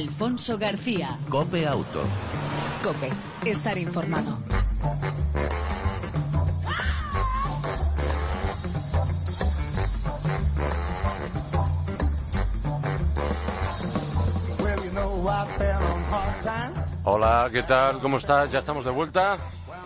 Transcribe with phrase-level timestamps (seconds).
[0.00, 1.18] Alfonso García.
[1.28, 2.04] Cope Auto.
[2.82, 3.10] Cope,
[3.44, 4.38] estar informado.
[17.04, 18.00] Hola, ¿qué tal?
[18.00, 18.50] ¿Cómo estás?
[18.50, 19.36] Ya estamos de vuelta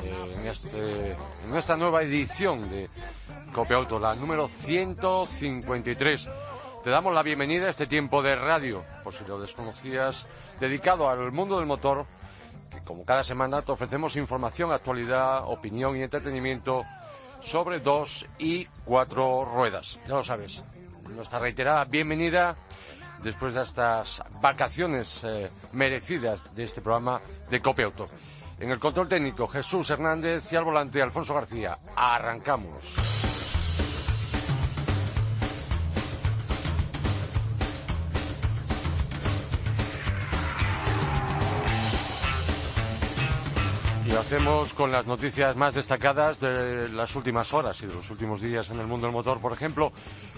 [0.04, 2.88] eh, en, este, en esta nueva edición de
[3.52, 6.28] Copia Auto, la número 153.
[6.84, 10.26] Te damos la bienvenida a este tiempo de radio, por si lo desconocías,
[10.60, 12.04] dedicado al mundo del motor,
[12.70, 16.84] que como cada semana te ofrecemos información, actualidad, opinión y entretenimiento
[17.40, 19.98] sobre dos y cuatro ruedas.
[20.06, 20.62] Ya lo sabes,
[21.08, 22.54] nuestra reiterada bienvenida
[23.22, 28.08] después de estas vacaciones eh, merecidas de este programa de Copia Auto.
[28.60, 31.78] En el control técnico, Jesús Hernández y al volante, Alfonso García.
[31.96, 33.13] Arrancamos.
[44.24, 48.70] Hacemos con las noticias más destacadas de las últimas horas y de los últimos días
[48.70, 49.38] en el mundo del motor.
[49.38, 49.92] Por ejemplo,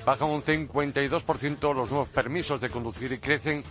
[0.04, 3.62] bajan un 52% los nuevos permisos de conducir y crecen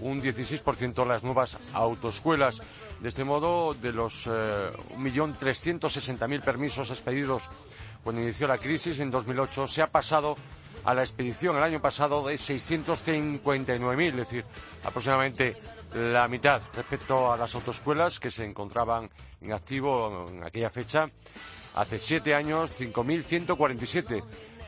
[0.00, 2.60] un 16% las nuevas autoescuelas.
[3.00, 7.42] De este modo, de los eh, 1.360.000 permisos expedidos
[8.04, 10.36] cuando inició la crisis en 2008, se ha pasado
[10.84, 14.44] a la expedición el año pasado de 659.000, es decir,
[14.84, 15.56] aproximadamente
[15.94, 19.08] la mitad respecto a las autoescuelas que se encontraban
[19.42, 21.08] en activo en aquella fecha.
[21.74, 24.22] Hace siete años, 5.147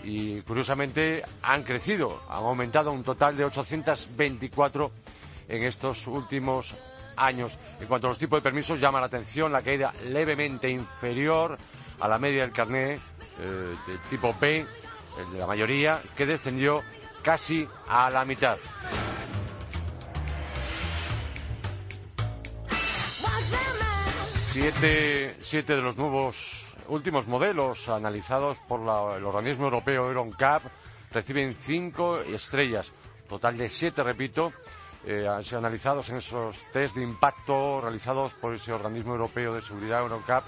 [0.04, 4.90] y curiosamente han crecido, han aumentado un total de 824
[5.48, 6.74] en estos últimos
[7.16, 7.56] años.
[7.80, 11.56] En cuanto a los tipos de permisos, llama la atención la caída levemente inferior
[12.00, 12.94] a la media del carné
[13.40, 14.66] eh, del tipo B,
[15.18, 16.82] el de la mayoría, que descendió
[17.22, 18.58] casi a la mitad.
[24.54, 30.62] Siete, siete de los nuevos últimos modelos analizados por la- el organismo europeo EuronCap
[31.10, 32.92] reciben cinco estrellas,
[33.28, 34.52] total de siete, repito,
[35.04, 39.60] eh, han sido analizados en esos test de impacto realizados por ese organismo europeo de
[39.60, 40.44] seguridad EuronCap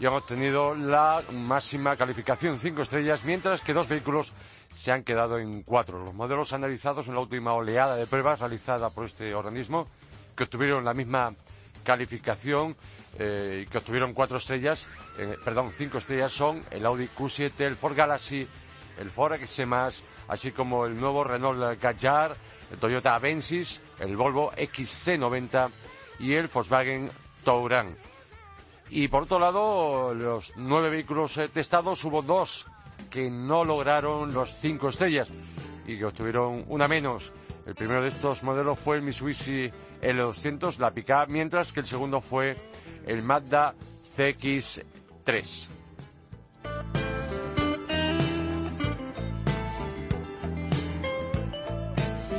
[0.00, 4.32] y han obtenido la máxima calificación, cinco estrellas, mientras que dos vehículos
[4.74, 6.04] se han quedado en cuatro.
[6.04, 9.86] Los modelos analizados en la última oleada de pruebas realizada por este organismo,
[10.36, 11.32] que obtuvieron la misma
[11.86, 12.76] calificación
[13.18, 14.86] eh, que obtuvieron cuatro estrellas,
[15.18, 18.46] eh, perdón, cinco estrellas son el Audi Q7, el Ford Galaxy,
[18.98, 19.62] el Ford X+,
[20.28, 22.36] así como el nuevo Renault Kadjar,
[22.72, 25.70] el Toyota Avensis, el Volvo XC90
[26.18, 27.10] y el Volkswagen
[27.44, 27.96] Touran.
[28.90, 32.66] Y por otro lado, los nueve vehículos eh, testados, hubo dos
[33.10, 35.28] que no lograron los cinco estrellas
[35.86, 37.32] y que obtuvieron una menos.
[37.66, 39.70] El primero de estos modelos fue el Mitsubishi
[40.02, 42.56] L200, la pickup, mientras que el segundo fue
[43.06, 43.74] el Mazda
[44.16, 45.68] CX3.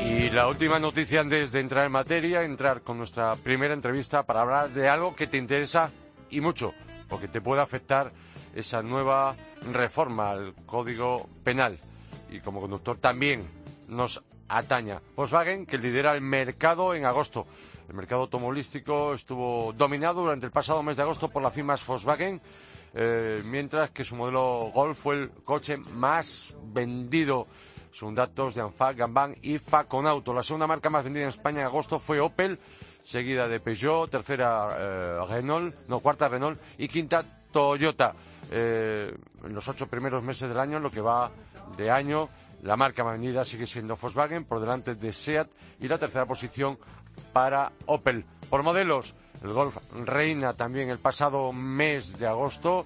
[0.04, 4.42] Y la última noticia antes de entrar en materia, entrar con nuestra primera entrevista para
[4.42, 5.92] hablar de algo que te interesa
[6.30, 6.74] y mucho,
[7.08, 8.12] porque te puede afectar
[8.56, 9.36] esa nueva
[9.72, 11.78] reforma al Código Penal.
[12.32, 13.48] Y como conductor también
[13.88, 15.02] nos ataña.
[15.16, 17.48] Volkswagen, que lidera el mercado en agosto.
[17.88, 22.42] El mercado automovilístico estuvo dominado durante el pasado mes de agosto por las firmas Volkswagen,
[22.94, 27.48] eh, mientras que su modelo Golf fue el coche más vendido.
[27.92, 30.34] Son datos de ANFAC, Gambán y Faconauto.
[30.34, 32.60] La segunda marca más vendida en España en agosto fue Opel,
[33.02, 38.14] seguida de Peugeot, tercera eh, Renault, no, cuarta Renault y quinta Toyota.
[38.52, 41.32] Eh, en los ocho primeros meses del año, lo que va
[41.76, 42.30] de año,
[42.68, 46.78] la marca más vendida sigue siendo Volkswagen, por delante de SEAT y la tercera posición
[47.32, 48.26] para Opel.
[48.50, 52.86] Por modelos, el Golf reina también el pasado mes de agosto,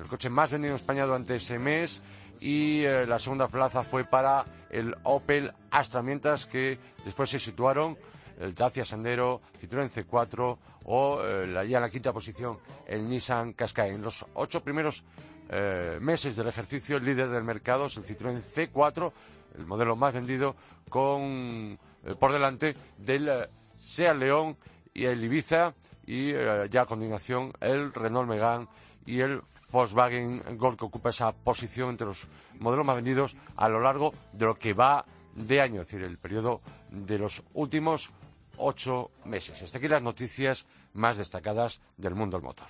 [0.00, 2.02] el coche más vendido en España durante ese mes
[2.40, 7.96] y eh, la segunda plaza fue para el Opel Astra, mientras que después se situaron
[8.40, 13.52] el Dacia Sandero, Citroën C4 o eh, la, ya en la quinta posición el Nissan
[13.52, 13.90] Qashqai.
[13.90, 15.04] En los ocho primeros
[15.50, 19.12] eh, meses del ejercicio, el líder del mercado es el Citroën C4,
[19.58, 20.54] el modelo más vendido,
[20.88, 24.56] con eh, por delante del eh, Seat León
[24.94, 25.74] y el Ibiza
[26.06, 28.68] y eh, ya a continuación el Renault Megane
[29.06, 32.26] y el Volkswagen Golf que ocupa esa posición entre los
[32.58, 35.04] modelos más vendidos a lo largo de lo que va
[35.34, 36.60] de año, es decir, el periodo
[36.90, 38.10] de los últimos
[38.56, 39.62] ocho meses.
[39.62, 42.66] Hasta aquí las noticias más destacadas del mundo del motor.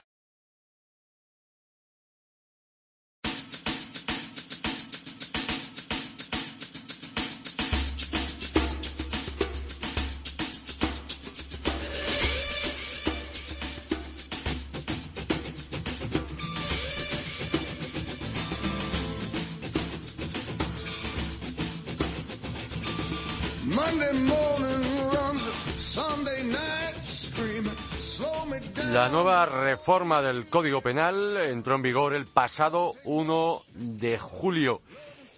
[28.93, 34.83] La nueva reforma del Código Penal entró en vigor el pasado 1 de julio.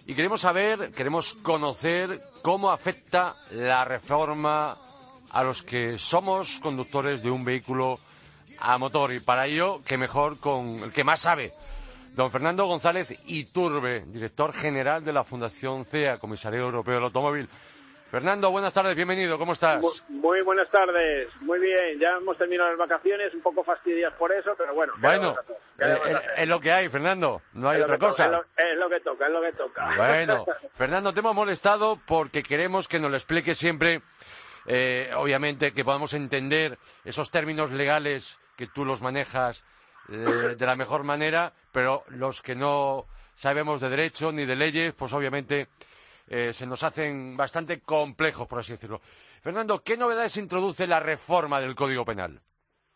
[0.05, 4.77] Y queremos saber, queremos conocer cómo afecta la reforma
[5.29, 7.99] a los que somos conductores de un vehículo
[8.59, 9.13] a motor.
[9.13, 11.53] Y para ello, qué mejor con el que más sabe,
[12.15, 17.49] don Fernando González Iturbe, director general de la Fundación CEA, Comisario Europeo del Automóvil.
[18.13, 19.81] Fernando, buenas tardes, bienvenido, ¿cómo estás?
[20.07, 24.51] Muy, buenas tardes, muy bien, ya hemos terminado las vacaciones, un poco fastidiadas por eso,
[24.55, 24.93] pero bueno.
[24.99, 25.35] Bueno,
[25.79, 25.97] eh,
[26.37, 28.25] es, lo que hay, Fernando, no hay otra cosa.
[28.55, 29.95] es, lo, que toca, es lo que toca.
[29.97, 30.45] Bueno,
[30.75, 34.03] Fernando, te hemos molestado porque queremos que nos lo explique siempre,
[34.67, 39.65] eh, obviamente, que podamos entender esos términos legales que tú los manejas
[40.09, 44.93] eh, de la mejor manera, pero los que no sabemos de derecho ni de leyes,
[44.93, 45.67] pues obviamente
[46.35, 48.99] eh, se nos hacen bastante complejos, por así decirlo.
[49.43, 52.41] Fernando, ¿qué novedades introduce la reforma del Código Penal?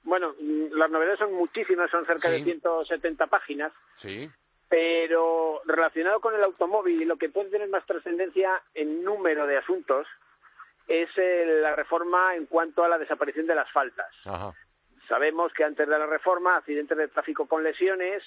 [0.02, 3.72] Bueno, mm, las novedades son muchísimas, son cerca de 170 páginas.
[3.98, 4.28] Sí.
[4.68, 9.58] Pero relacionado con el automóvil y lo que puede tener más trascendencia en número de
[9.58, 10.08] asuntos
[10.88, 14.08] es la reforma en cuanto a la desaparición de las faltas.
[15.08, 18.24] Sabemos que antes de la reforma, accidentes de tráfico con lesiones,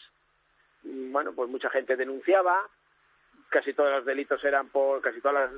[0.85, 2.65] mm, bueno, pues mucha gente denunciaba,
[3.50, 5.52] casi todos los delitos eran por, casi todos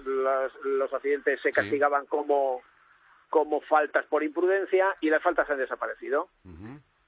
[0.64, 2.62] los accidentes se castigaban como,
[3.30, 6.28] como faltas por imprudencia y las faltas han desaparecido.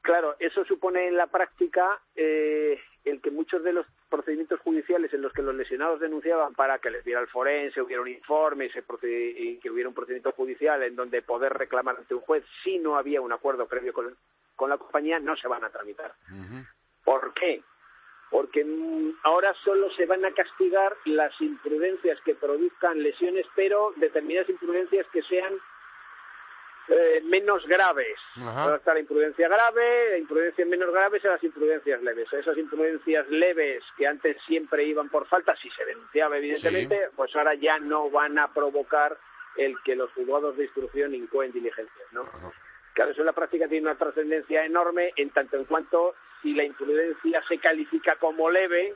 [0.02, 5.22] Claro, eso supone en la práctica eh, el que muchos de los procedimientos judiciales en
[5.22, 9.56] los que los lesionados denunciaban para que les diera el forense, hubiera un informe y,
[9.56, 13.22] que hubiera un procedimiento judicial en donde poder reclamar ante un juez si no había
[13.22, 14.14] un acuerdo previo con,
[14.54, 16.12] con la compañía, no se van a tramitar.
[17.02, 17.62] ¿Por qué?
[18.34, 24.48] Porque mm, ahora solo se van a castigar las imprudencias que produzcan lesiones, pero determinadas
[24.48, 25.54] imprudencias que sean
[26.88, 28.18] eh, menos graves.
[28.44, 32.32] Va a estar la imprudencia grave, imprudencias menos graves y las imprudencias leves.
[32.32, 37.54] Esas imprudencias leves que antes siempre iban por falta, si se denunciaba evidentemente, pues ahora
[37.54, 39.16] ya no van a provocar
[39.56, 42.28] el que los juzgados de instrucción incoen diligencias, ¿no?
[42.94, 46.62] Claro, eso en la práctica tiene una trascendencia enorme en tanto en cuanto si la
[46.62, 48.94] imprudencia se califica como leve,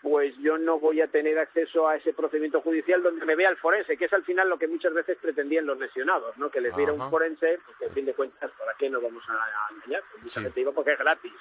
[0.00, 3.58] pues yo no voy a tener acceso a ese procedimiento judicial donde me vea el
[3.58, 6.50] forense, que es al final lo que muchas veces pretendían los lesionados, ¿no?
[6.50, 9.74] Que les diera un forense, porque al fin de cuentas, ¿para qué nos vamos a,
[9.74, 10.02] engañar?
[10.22, 11.32] Pues digo porque es gratis.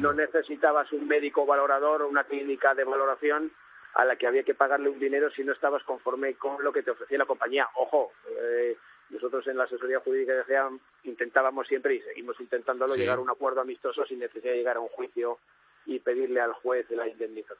[0.00, 3.50] No necesitabas un médico valorador o una clínica de valoración
[3.94, 6.84] a la que había que pagarle un dinero si no estabas conforme con lo que
[6.84, 7.68] te ofrecía la compañía.
[7.74, 8.76] Ojo, eh,
[9.10, 10.70] nosotros en la asesoría jurídica de GEA
[11.04, 14.80] intentábamos siempre y seguimos intentándolo llegar a un acuerdo amistoso sin necesidad de llegar a
[14.80, 15.38] un juicio
[15.86, 17.58] y pedirle al juez la indemnización.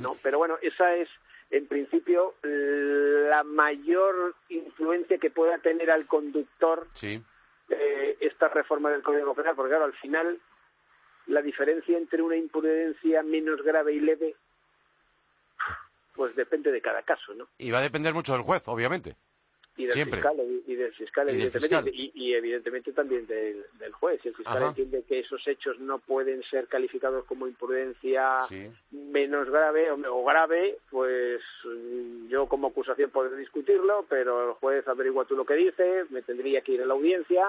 [0.00, 0.16] ¿no?
[0.22, 1.08] Pero bueno, esa es
[1.50, 9.34] en principio la mayor influencia que pueda tener al conductor eh, esta reforma del Código
[9.34, 10.40] Penal, porque claro, al final
[11.26, 14.34] la diferencia entre una imprudencia menos grave y leve
[16.14, 17.46] pues depende de cada caso, ¿no?
[17.58, 19.16] Y va a depender mucho del juez, obviamente
[19.76, 20.36] y del fiscal
[20.66, 24.20] y, del fiscal, evidentemente, Y, evidentemente también del, juez.
[24.22, 28.38] Si el fiscal entiende que esos hechos no pueden ser calificados como imprudencia
[28.90, 35.24] menos grave o, grave, pues mm, yo como acusación podré discutirlo, pero el juez averigua
[35.24, 37.46] tú lo que dice, me tendría que ir a la audiencia.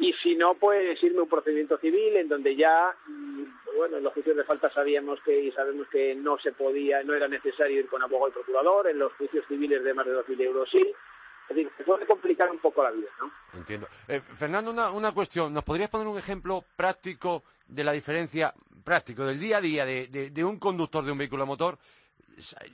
[0.00, 3.44] Y si no, pues irme a un procedimiento civil en donde ya, mm,
[3.76, 7.14] bueno, en los juicios de falta sabíamos que y sabemos que no se podía, no
[7.14, 10.40] era necesario ir con abogado y procurador, en los juicios civiles de más de 2.000
[10.40, 10.80] euros sí,
[11.50, 13.30] es decir, se puede complicar un poco la vida, ¿no?
[13.58, 13.88] Entiendo.
[14.06, 15.52] Eh, Fernando, una, una cuestión.
[15.52, 18.54] ¿Nos podrías poner un ejemplo práctico de la diferencia,
[18.84, 21.76] práctico, del día a día de, de, un conductor de un vehículo a motor?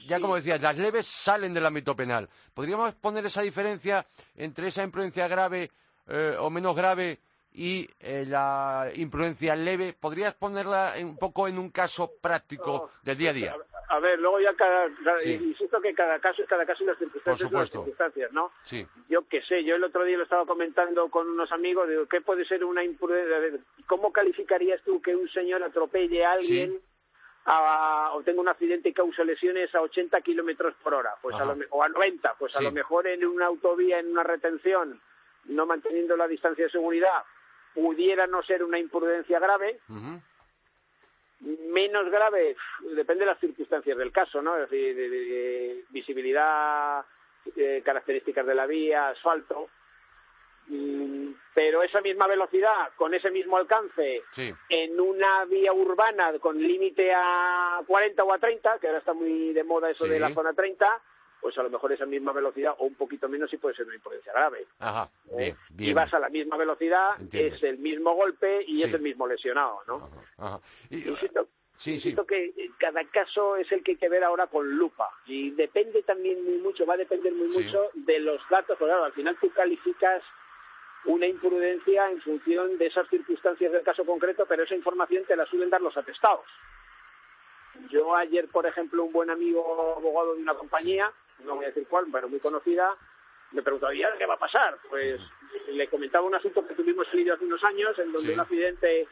[0.06, 2.28] Ya como decías, las leves salen del ámbito penal.
[2.52, 4.06] ¿Podríamos poner esa diferencia
[4.37, 5.71] entre esa imprudencia grave
[6.08, 7.18] eh, o menos grave
[7.52, 9.94] y eh, la imprudencia leve?
[9.98, 13.56] ¿Podrías ponerla un poco en un caso práctico del día a día?
[13.88, 14.88] a ver, luego ya cada,
[15.25, 18.50] insisto que cada caso es cada caso y las circunstancias las circunstancias, ¿no?
[18.62, 18.86] Sí.
[19.08, 22.20] Yo qué sé, yo el otro día lo estaba comentando con unos amigos, digo, ¿qué
[22.20, 23.60] puede ser una imprudencia?
[23.86, 26.80] ¿Cómo calificarías tú que un señor atropelle a alguien
[27.46, 31.14] o tenga un accidente y cause lesiones a 80 kilómetros por hora?
[31.22, 34.25] Pues a lo, o a 90, pues a lo mejor en una autovía, en una
[34.25, 35.00] retención,
[35.48, 37.22] no manteniendo la distancia de seguridad,
[37.74, 39.80] pudiera no ser una imprudencia grave,
[41.40, 42.56] menos grave
[42.94, 44.56] depende de las circunstancias del caso, ¿no?
[44.56, 47.04] Es decir, de, visibilidad,
[47.54, 49.68] eh, características de la vía, asfalto.
[50.68, 54.22] Mm, pero esa misma velocidad, con ese mismo alcance,
[54.68, 59.52] en una vía urbana con límite a 40 o a 30, que ahora está muy
[59.52, 61.00] de moda eso de la zona 30,
[61.46, 63.94] pues a lo mejor esa misma velocidad o un poquito menos sí puede ser una
[63.94, 64.66] imprudencia grave.
[64.80, 65.90] Ajá, bien, bien.
[65.90, 69.78] Y vas a la misma velocidad, es el mismo golpe y es el mismo lesionado,
[69.86, 70.10] ¿no?
[70.38, 70.60] Ajá,
[70.90, 71.04] Y,
[71.76, 72.16] Sí, sí.
[72.26, 76.42] que cada caso es el que hay que ver ahora con lupa y depende también
[76.44, 80.24] muy mucho, va a depender muy mucho de los datos, claro, al final tú calificas
[81.04, 85.46] una imprudencia en función de esas circunstancias del caso concreto, pero esa información te la
[85.46, 86.46] suelen dar los atestados.
[87.88, 91.12] Yo ayer, por ejemplo, un buen amigo abogado de una compañía,
[91.44, 92.94] no voy a decir cuál, pero muy conocida,
[93.52, 94.78] me preguntaba, ¿y qué va a pasar?
[94.88, 95.20] Pues
[95.68, 99.08] le comentaba un asunto que tuvimos salido hace unos años, en donde un accidente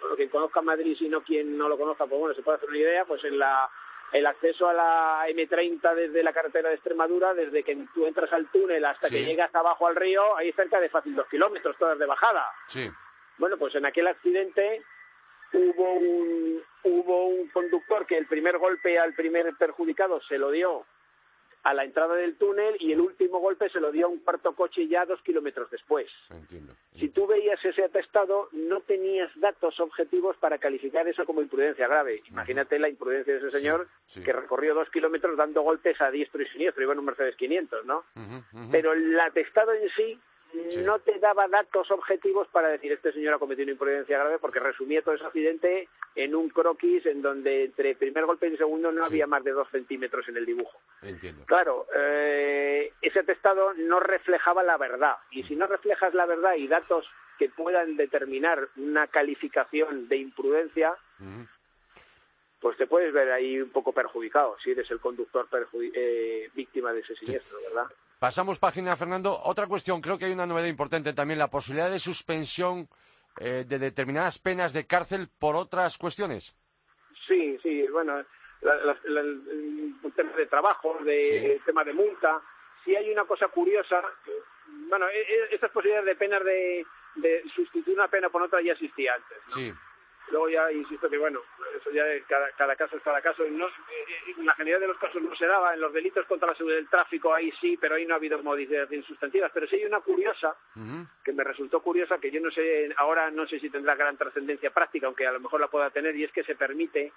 [0.00, 2.68] bueno, quien conozca Madrid, si no quien no lo conozca, pues bueno, se puede hacer
[2.68, 3.68] una idea, pues en la
[4.12, 8.46] el acceso a la M30 desde la carretera de Extremadura, desde que tú entras al
[8.50, 12.06] túnel hasta que llegas abajo al río, hay cerca de fácil dos kilómetros, todas de
[12.06, 12.46] bajada.
[12.68, 12.90] Sí.
[13.36, 14.82] Bueno, pues en aquel accidente
[15.52, 20.86] hubo un, hubo un conductor que el primer golpe al primer perjudicado se lo dio
[21.68, 24.54] a la entrada del túnel y el último golpe se lo dio a un cuarto
[24.54, 26.06] coche ya dos kilómetros después.
[26.30, 26.72] Entiendo.
[26.98, 32.22] Si tú veías ese atestado, no tenías datos objetivos para calificar eso como imprudencia grave.
[32.30, 36.46] Imagínate la imprudencia de ese señor que recorrió dos kilómetros dando golpes a diestro y
[36.46, 38.02] siniestro, iba en un Mercedes 500, ¿no?
[38.70, 40.18] Pero el atestado en sí
[40.84, 44.60] no te daba datos objetivos para decir este señor ha cometido una imprudencia grave porque
[44.60, 49.04] resumía todo ese accidente en un croquis en donde entre primer golpe y segundo no
[49.04, 50.78] había más de dos centímetros en el dibujo.
[51.02, 51.44] Entiendo.
[51.46, 56.66] Claro, eh, ese atestado no reflejaba la verdad y si no reflejas la verdad y
[56.66, 57.06] datos
[57.38, 60.96] que puedan determinar una calificación de imprudencia,
[62.60, 65.46] pues te puedes ver ahí un poco perjudicado si eres el conductor
[65.94, 67.86] eh, víctima de ese siniestro, ¿verdad?
[68.18, 69.38] Pasamos página, Fernando.
[69.44, 72.88] Otra cuestión, creo que hay una novedad importante también, la posibilidad de suspensión
[73.40, 76.56] eh, de determinadas penas de cárcel por otras cuestiones.
[77.28, 82.40] Sí, sí, bueno, el tema de trabajo, de tema de multa.
[82.84, 84.02] Si hay una cosa curiosa,
[84.88, 86.84] bueno, e, e, estas posibilidades de penas de,
[87.16, 89.38] de sustituir una pena por otra ya existía antes.
[89.48, 89.54] ¿no?
[89.54, 89.72] Sí.
[90.30, 91.40] Luego ya insisto que, bueno,
[91.76, 93.44] eso ya cada, cada caso es cada caso.
[93.50, 93.72] No, eh,
[94.36, 95.74] en la generalidad de los casos no se daba.
[95.74, 98.42] En los delitos contra la seguridad del tráfico ahí sí, pero ahí no ha habido
[98.42, 99.50] modificaciones sustantivas.
[99.52, 100.56] Pero sí hay una curiosa,
[101.24, 104.70] que me resultó curiosa, que yo no sé, ahora no sé si tendrá gran trascendencia
[104.70, 107.12] práctica, aunque a lo mejor la pueda tener, y es que se permite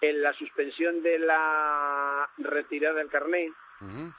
[0.00, 3.52] en la suspensión de la retirada del carnet,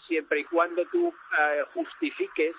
[0.08, 2.56] siempre y cuando tú eh, justifiques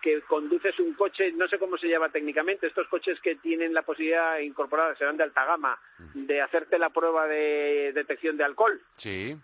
[0.00, 3.82] que conduces un coche, no sé cómo se llama técnicamente, estos coches que tienen la
[3.82, 5.78] posibilidad incorporada, serán de alta gama,
[6.14, 8.80] de hacerte la prueba de detección de alcohol.
[8.96, 9.36] Sí.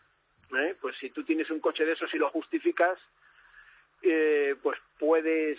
[0.57, 0.77] ¿Eh?
[0.81, 2.99] Pues si tú tienes un coche de esos y lo justificas,
[4.03, 5.59] eh, pues puedes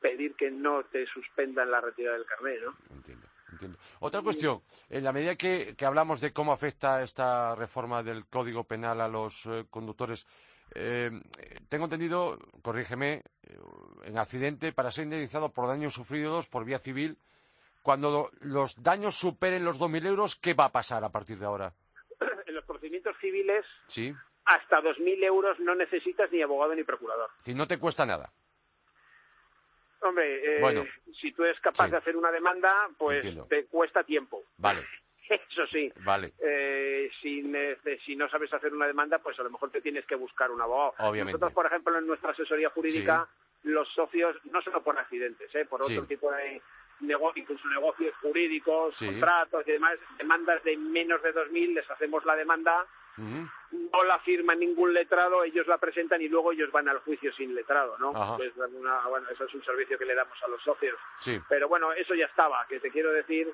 [0.00, 2.74] pedir que no te suspendan la retirada del carnet, ¿no?
[2.94, 3.26] Entiendo.
[3.58, 3.78] Entiendo.
[3.98, 9.00] Otra cuestión, en la medida que, hablamos de cómo afecta esta reforma del Código Penal
[9.00, 10.26] a los eh, conductores,
[10.76, 11.10] eh,
[11.68, 13.58] tengo entendido, corrígeme, eh,
[14.04, 17.18] en accidente para ser indemnizado por daños sufridos por vía civil,
[17.82, 21.72] cuando los daños superen los 2.000 euros, ¿qué va a pasar a partir de ahora?
[22.46, 24.14] En los procedimientos civiles, sí.
[24.44, 27.28] hasta 2.000 euros no necesitas ni abogado ni procurador.
[27.40, 28.32] Si no te cuesta nada.
[30.00, 30.88] Hombre, eh,
[31.20, 34.44] si tú eres capaz de hacer una demanda, pues te cuesta tiempo.
[34.56, 34.84] Vale.
[35.28, 35.92] Eso sí.
[36.04, 36.32] Vale.
[36.40, 37.42] Eh, si,
[38.04, 40.60] si, no sabes hacer una demanda, pues a lo mejor te tienes que buscar un
[40.60, 40.94] abogado.
[40.98, 41.32] Obviamente.
[41.32, 43.28] Nosotros, por ejemplo, en nuestra asesoría jurídica,
[43.64, 45.64] los socios, no solo por accidentes, ¿eh?
[45.64, 46.62] por otro tipo de
[47.00, 52.36] negocios, incluso negocios jurídicos, contratos y demás, demandas de menos de 2.000, les hacemos la
[52.36, 52.86] demanda,
[53.18, 57.54] no la firma ningún letrado, ellos la presentan y luego ellos van al juicio sin
[57.54, 58.12] letrado, ¿no?
[58.12, 60.98] bueno, eso es un servicio que le damos a los socios.
[61.20, 61.40] Sí.
[61.48, 63.52] Pero bueno, eso ya estaba, que te quiero decir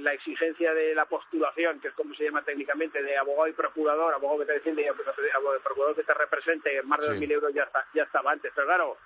[0.00, 4.12] la exigencia de la postulación, que es como se llama técnicamente, de abogado y procurador,
[4.12, 7.54] abogado que te defiende y abogado de procurador que te represente, más de 2.000 euros
[7.54, 8.52] ya, está, ya estaba antes.
[8.54, 8.98] Pero claro,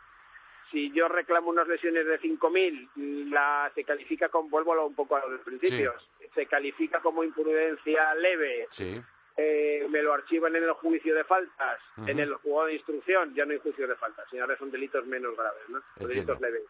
[0.70, 5.26] si yo reclamo unas lesiones de 5.000, la, se califica como, vuelvo un poco a
[5.26, 8.68] los principios, se califica como imprudencia leve.
[8.70, 9.00] Sí
[9.37, 13.45] eh, me lo archivan en el juicio de faltas, en el juzgado de instrucción, ya
[13.45, 15.81] no hay juicio de faltas, sino ahora son delitos menos graves, ¿no?
[15.97, 16.62] Delitos leves.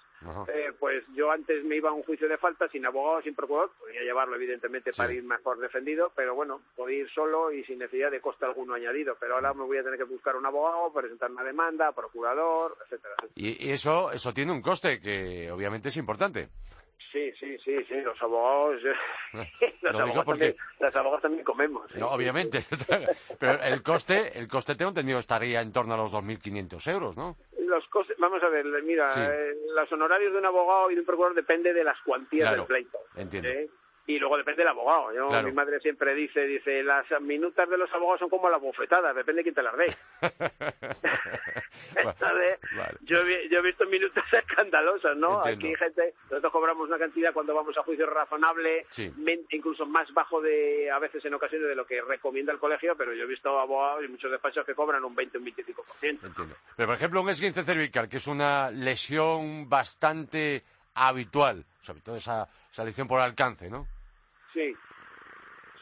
[0.49, 3.71] Eh, pues yo antes me iba a un juicio de faltas sin abogado, sin procurador,
[3.79, 8.11] podía llevarlo evidentemente para ir mejor defendido, pero bueno, podía ir solo y sin necesidad
[8.11, 11.31] de coste alguno añadido, pero ahora me voy a tener que buscar un abogado, presentar
[11.31, 13.15] una demanda, procurador, etcétera.
[13.37, 16.49] Y, eso, eso tiene un coste que obviamente es importante.
[17.17, 18.79] Sí, sí, sí, sí, los abogados,
[19.81, 19.95] los,
[20.97, 21.91] abogados también, comemos.
[22.03, 22.59] obviamente,
[23.41, 27.37] pero el coste, el coste tengo entendido estaría en torno a los 2.500 euros, ¿no?
[27.59, 31.07] Los costes, vamos a ver, mira, eh, los honorarios de un abogado y de un
[31.07, 32.99] procurador depende de las cuantías del pleito.
[33.17, 33.49] Entiendo.
[33.49, 33.71] ¿eh?
[34.07, 35.13] Y luego depende del abogado.
[35.13, 39.17] Yo, Mi madre siempre dice, dice, las minutas de los abogados son como las bofetadas,
[39.17, 39.97] depende de quién te las dé.
[43.03, 43.19] yo,
[43.51, 45.45] yo, he visto minutas escandalosas, ¿no?
[45.45, 48.87] Aquí gente, nosotros cobramos una cantidad cuando vamos a juicio razonable,
[49.51, 53.13] incluso más bajo de, a veces en ocasiones, de lo que recomienda el colegio, pero
[53.13, 55.85] yo he visto abogados y muchos despachos que cobran un 20 o un 25%.
[56.03, 56.55] Entiendo.
[56.77, 60.63] Pero, por ejemplo, un esguince cervical, que es una lesión bastante
[60.95, 63.96] habitual, sobre todo esa, esa lesión por alcance, ¿no?
[64.57, 64.75] Sí.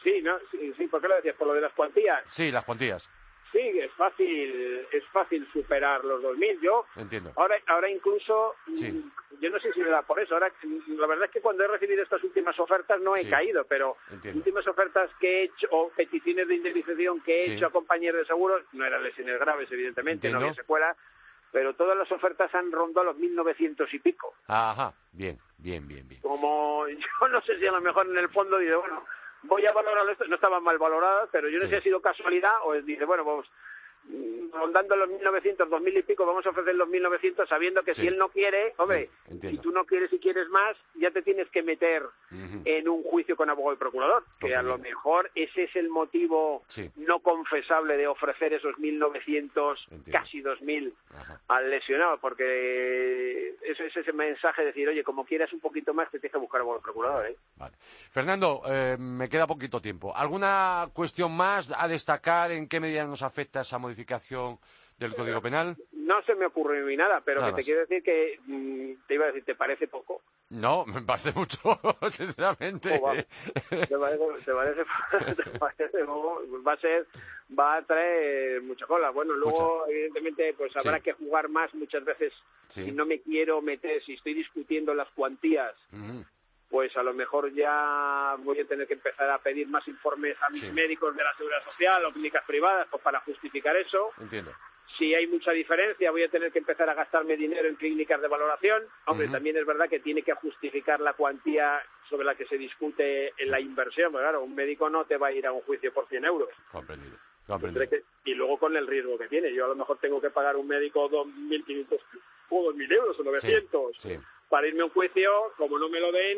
[0.03, 0.37] Sí, ¿no?
[0.51, 1.35] Sí, sí, ¿por qué lo decías?
[1.35, 2.23] ¿Por lo de las cuantías?
[2.29, 3.09] Sí, las cuantías.
[3.53, 6.59] Sí, es fácil, es fácil superar los 2.000.
[6.61, 7.31] Yo, Entiendo.
[7.37, 8.99] ahora, ahora incluso, mm,
[9.39, 10.33] yo no sé si me da por eso.
[10.33, 13.63] Ahora, mm, la verdad es que cuando he recibido estas últimas ofertas no he caído,
[13.63, 17.71] pero las últimas ofertas que he hecho, o peticiones de indemnización que he hecho a
[17.71, 20.93] compañeros de seguros, no eran lesiones graves, evidentemente, no había secuela,
[21.55, 24.33] pero todas las ofertas han rondado los 1.900 y pico.
[24.49, 26.19] Ajá, bien, bien, bien, bien.
[26.19, 29.05] Como yo no sé si a lo mejor en el fondo dice, bueno,
[29.43, 32.01] voy a valorarlo esto, no estaban mal valoradas, pero yo no sé si ha sido
[32.01, 33.74] casualidad o dice, bueno, vamos, Mm,
[34.55, 38.17] rondando los 1900, 2000 y pico, vamos a ofrecer los 1900 sabiendo que si él
[38.17, 39.09] no quiere, hombre,
[39.41, 42.03] si tú no quieres y quieres más, ya te tienes que meter
[42.65, 46.63] en un juicio con abogado y procurador, que a lo mejor ese es el motivo
[46.95, 50.93] no confesable de ofrecer esos 1900, casi 2000
[51.47, 56.09] al lesionado, porque ese es ese mensaje de decir, oye, como quieras un poquito más,
[56.11, 57.25] te tienes que buscar abogado y procurador.
[57.27, 57.35] ¿eh?
[58.11, 60.15] Fernando, eh, me queda poquito tiempo.
[60.15, 62.51] ¿Alguna cuestión más a destacar?
[62.51, 63.94] ¿En qué medida nos afecta esa modificación?
[63.95, 64.59] Modificación
[64.99, 65.77] del Código Penal?
[65.93, 69.25] No se me ocurre ni nada, pero que te quiero decir que mm, te iba
[69.25, 70.21] a decir, ¿te parece poco?
[70.49, 71.57] No, me parece mucho,
[72.11, 72.91] sinceramente.
[72.91, 73.27] ¿Te parece,
[76.65, 77.07] va a ser,
[77.57, 79.09] va a traer mucha cola.
[79.09, 82.33] Bueno, luego, evidentemente, pues habrá que jugar más muchas veces.
[82.69, 85.73] Si no me quiero meter, si estoy discutiendo las cuantías,
[86.69, 90.49] pues a lo mejor ya voy a tener que empezar a pedir más informes a
[90.49, 94.11] mis médicos de la seguridad social o clínicas privadas pues para justificar eso.
[94.19, 94.51] Entiendo.
[94.97, 98.29] Si hay mucha diferencia, voy a tener que empezar a gastarme dinero en clínicas de
[98.29, 98.83] valoración.
[99.07, 103.33] Hombre, también es verdad que tiene que justificar la cuantía sobre la que se discute
[103.37, 104.13] en la inversión.
[104.13, 106.49] Pero claro, un médico no te va a ir a un juicio por 100 euros.
[106.71, 107.17] Comprendido.
[108.23, 109.53] Y luego con el riesgo que tiene.
[109.53, 111.99] Yo a lo mejor tengo que pagar un médico 2.500
[112.49, 113.97] o 2.000 euros o 900.
[113.97, 116.37] Sí, para irme a un juicio, como no me lo den,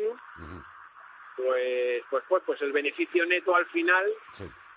[1.36, 4.10] pues, pues, pues, pues el beneficio neto al final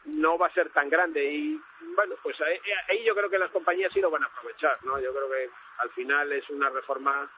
[0.06, 1.24] no va a ser tan grande.
[1.24, 1.60] Y
[1.96, 5.00] bueno, pues ahí, yo creo que las compañías sí lo van a aprovechar, ¿no?
[5.00, 7.30] Yo creo que al final es una reforma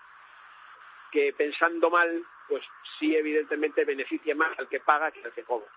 [1.12, 2.64] que pensando mal, pues
[3.00, 5.68] sí evidentemente beneficia más al que paga que al que cobra.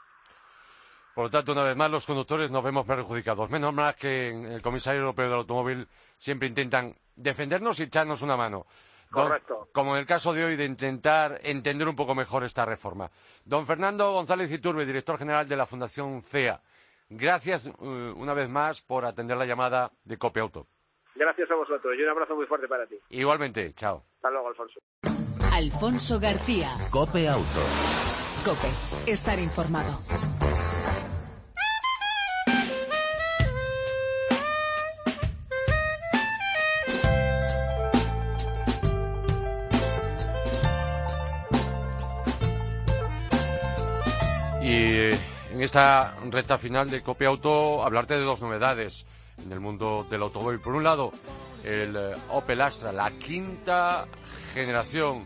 [1.15, 3.49] Por lo tanto, una vez más, los conductores nos vemos perjudicados.
[3.49, 8.37] Menos mal que en el Comisario Europeo del Automóvil siempre intentan defendernos y echarnos una
[8.37, 8.67] mano.
[9.11, 9.69] Correcto.
[9.73, 13.09] como en el caso de hoy de intentar entender un poco mejor esta reforma.
[13.45, 16.61] Don Fernando González Iturbe, director general de la Fundación CEA.
[17.09, 17.73] Gracias eh,
[18.17, 20.67] una vez más por atender la llamada de Cope Auto.
[21.15, 22.97] Gracias a vosotros y un abrazo muy fuerte para ti.
[23.11, 24.05] Igualmente, chao.
[24.17, 24.81] Hasta luego, Alfonso.
[25.53, 26.75] Alfonso García.
[26.91, 27.63] Cope Auto.
[28.45, 28.69] Cope,
[29.11, 29.99] estar informado.
[45.77, 49.05] Esta recta final de Copia Auto hablarte de dos novedades
[49.45, 50.59] en el mundo del automóvil.
[50.59, 51.13] Por un lado,
[51.65, 54.07] el eh, Opel Astra, la quinta
[54.55, 55.23] generación.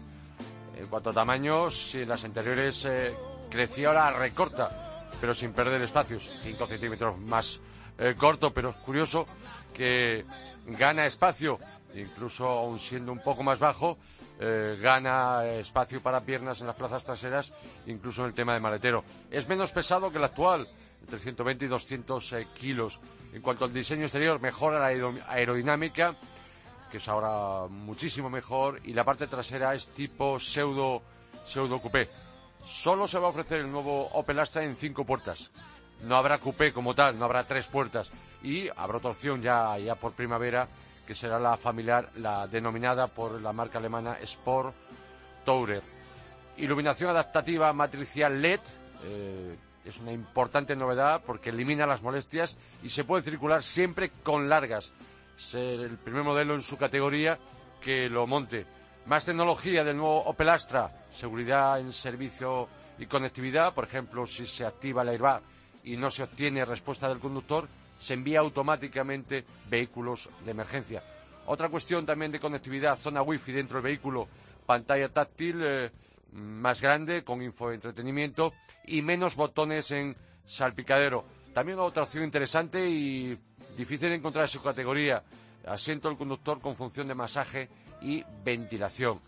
[0.77, 3.15] En cuanto a tamaños, si las anteriores eh,
[3.49, 6.29] crecía, ahora recorta, pero sin perder espacios.
[6.43, 7.61] 5 centímetros más
[8.01, 9.27] eh, corto, pero es curioso
[9.75, 10.25] que
[10.67, 11.59] gana espacio,
[11.95, 13.99] incluso aún siendo un poco más bajo,
[14.41, 17.53] eh, gana espacio para piernas en las plazas traseras,
[17.87, 19.05] incluso en el tema de maletero.
[19.31, 20.67] Es menos pesado que el actual,
[21.03, 23.01] entre 120 y 200 eh, kilos.
[23.35, 26.17] En cuanto al diseño exterior, mejora la aerodinámica,
[26.91, 31.03] que es ahora muchísimo mejor, y la parte trasera es tipo pseudo,
[31.45, 32.09] pseudo coupé.
[32.65, 35.51] Solo se va a ofrecer el nuevo Opel Astra en cinco puertas.
[36.05, 38.11] No habrá coupé como tal, no habrá tres puertas.
[38.43, 40.67] Y habrá otra opción ya, ya por primavera
[41.07, 44.75] que será la familiar, la denominada por la marca alemana Sport
[45.45, 45.83] Tourer.
[46.59, 48.61] Iluminación adaptativa matricial LED
[49.03, 54.49] eh, es una importante novedad porque elimina las molestias y se puede circular siempre con
[54.49, 54.93] largas.
[55.53, 57.39] El primer modelo en su categoría
[57.81, 58.67] que lo monte.
[59.07, 64.65] Más tecnología del nuevo Opel Astra, seguridad en servicio y conectividad, por ejemplo, si se
[64.65, 65.43] activa el airbag
[65.85, 71.03] y no se obtiene respuesta del conductor, se envía automáticamente vehículos de emergencia.
[71.47, 74.29] Otra cuestión también de conectividad, zona wifi dentro del vehículo,
[74.67, 75.91] pantalla táctil, eh,
[76.33, 78.53] más grande, con infoentretenimiento
[78.87, 81.25] y menos botones en salpicadero.
[81.53, 83.37] También otra opción interesante y
[83.77, 85.23] difícil de encontrar en su categoría.
[85.67, 87.69] Asiento del conductor con función de masaje
[88.01, 89.21] y ventilación.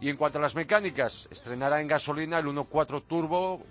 [0.00, 3.62] Y en cuanto a las mecánicas, estrenará en gasolina el 1.4 turbo,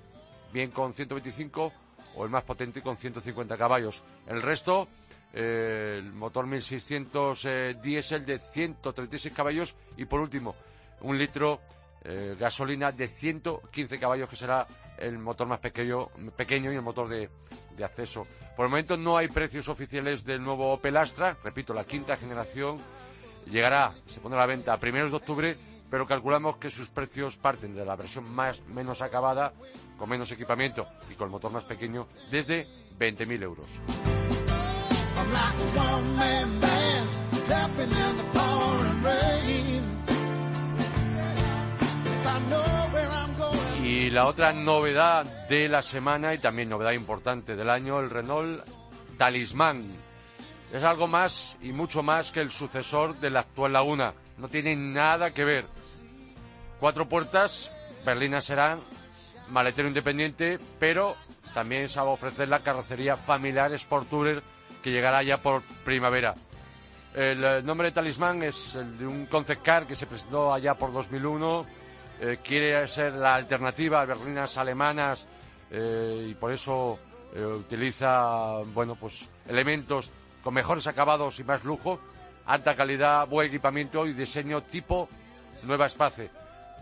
[0.52, 1.72] bien con 125
[2.18, 4.02] o el más potente con 150 caballos.
[4.26, 4.88] El resto,
[5.34, 10.56] eh, el motor 1600 eh, diésel de 136 caballos y por último,
[11.02, 11.62] un litro
[12.04, 17.08] eh, gasolina de 115 caballos que será el motor más pequeño, pequeño y el motor
[17.08, 17.30] de,
[17.78, 18.26] de acceso.
[18.56, 22.80] Por el momento no hay precios oficiales del nuevo Opel Astra, repito, la quinta generación
[23.46, 25.58] llegará, se pone a la venta a primeros de octubre
[25.90, 29.54] pero calculamos que sus precios parten de la versión más menos acabada,
[29.98, 32.68] con menos equipamiento y con el motor más pequeño, desde
[33.00, 33.68] 20.000 euros.
[43.84, 48.64] Y la otra novedad de la semana y también novedad importante del año, el Renault
[49.18, 49.86] Talismán.
[50.74, 54.14] Es algo más y mucho más que el sucesor de la actual Laguna.
[54.38, 55.66] No tiene nada que ver.
[56.80, 57.72] Cuatro puertas,
[58.06, 58.80] berlinas serán,
[59.50, 61.16] maletero independiente, pero
[61.56, 64.44] también se va a ofrecer la carrocería familiar Sport Tourer
[64.84, 66.36] que llegará ya por primavera.
[67.16, 70.76] El eh, nombre de Talismán es el de un concept car que se presentó allá
[70.76, 71.66] por 2001.
[72.22, 75.26] Eh, quiere ser la alternativa a berlinas alemanas
[75.72, 77.00] eh, y por eso
[77.36, 80.12] utiliza bueno pues elementos
[80.44, 82.00] con mejores acabados y más lujo,
[82.46, 85.10] alta calidad, buen equipamiento y diseño tipo
[85.64, 86.30] nueva espacio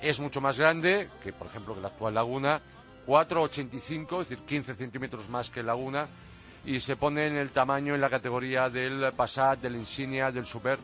[0.10, 2.62] es mucho más grande que, por ejemplo, que la actual Laguna,
[3.08, 6.08] 4,85, es decir, 15 centímetros más que Laguna,
[6.64, 10.78] y se pone en el tamaño en la categoría del Passat, del Insignia, del Super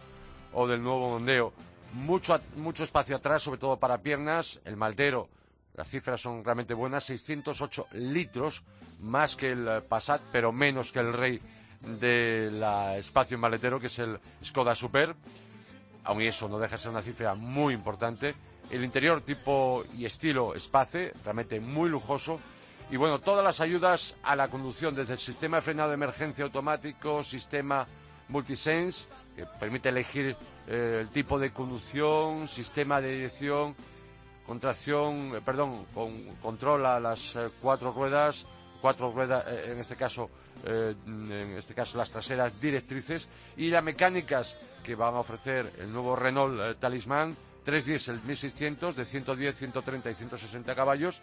[0.54, 1.54] o del nuevo Mondeo.
[1.94, 5.30] Mucho, mucho espacio atrás, sobre todo para piernas, el Maltero,
[5.76, 8.64] las cifras son realmente buenas, 608 litros,
[9.02, 11.40] más que el Passat, pero menos que el rey
[11.82, 12.64] del
[12.98, 15.16] espacio en maletero, que es el Skoda Super.
[16.04, 18.36] Aún eso no deja de ser una cifra muy importante
[18.72, 22.40] el interior tipo y estilo Space, realmente muy lujoso.
[22.90, 26.44] Y bueno, todas las ayudas a la conducción, desde el sistema de frenado de emergencia
[26.44, 27.88] automático, sistema
[28.30, 30.36] Multisense, que permite elegir
[30.68, 33.76] eh, el tipo de conducción, sistema de dirección,
[34.46, 35.86] contracción, eh, perdón,
[36.42, 38.46] controla las eh, cuatro ruedas,
[38.82, 40.30] cuatro ruedas, en este caso,
[40.66, 46.16] en este caso las traseras directrices, y las mecánicas que van a ofrecer el nuevo
[46.16, 51.22] Renault Talisman, tres diésel 1600 de 110, 130 y 160 caballos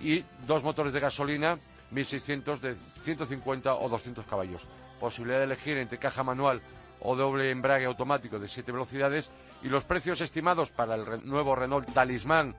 [0.00, 1.58] y dos motores de gasolina
[1.90, 2.74] 1600 de
[3.04, 4.66] 150 o 200 caballos.
[4.98, 6.60] Posibilidad de elegir entre caja manual
[7.00, 9.30] o doble embrague automático de 7 velocidades
[9.62, 12.54] y los precios estimados para el nuevo Renault Talisman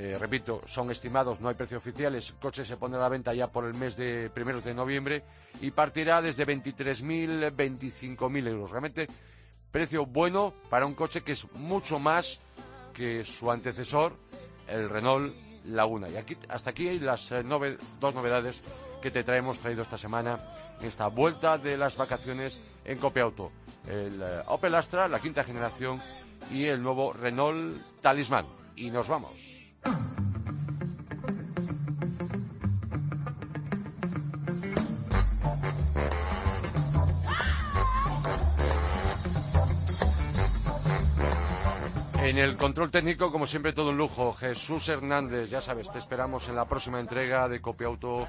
[0.00, 2.30] eh, repito, son estimados, no hay precios oficiales.
[2.30, 5.24] El coche se pone a la venta ya por el mes de primeros de noviembre
[5.60, 8.70] y partirá desde 23.000, 25.000 euros.
[8.70, 9.08] Realmente
[9.70, 12.40] Precio bueno para un coche que es mucho más
[12.94, 14.16] que su antecesor,
[14.66, 15.34] el Renault
[15.66, 16.08] Laguna.
[16.08, 17.44] Y aquí, hasta aquí hay las eh,
[18.00, 18.62] dos novedades
[19.02, 20.40] que te traemos traído esta semana
[20.80, 23.52] en esta vuelta de las vacaciones en Copiauto.
[23.86, 26.00] El eh, Opel Astra, la quinta generación,
[26.50, 28.46] y el nuevo Renault Talisman.
[28.74, 29.67] Y nos vamos.
[42.28, 44.34] En el control técnico, como siempre, todo un lujo.
[44.34, 48.28] Jesús Hernández, ya sabes, te esperamos en la próxima entrega de Copia Auto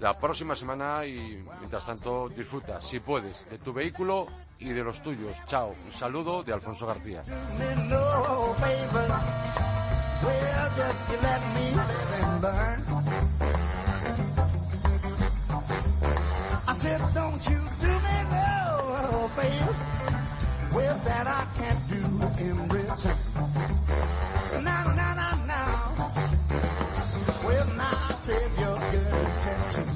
[0.00, 4.26] la próxima semana y mientras tanto disfruta, si puedes, de tu vehículo
[4.58, 5.32] y de los tuyos.
[5.46, 5.68] Chao.
[5.68, 7.22] Un saludo de Alfonso García.
[10.26, 12.78] Well, just you let me live and learn.
[16.68, 19.76] I said, don't you do me no favor.
[20.74, 22.02] Well, that I can't do
[22.44, 23.16] in return.
[24.64, 25.94] Now, now, now, now.
[27.44, 29.92] Well, now save your good intentions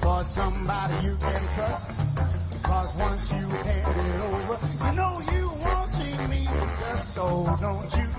[0.00, 1.82] for somebody you can trust.
[2.62, 6.48] Cause once you hand it over, you know you won't see me.
[7.14, 7.24] So
[7.60, 8.13] don't you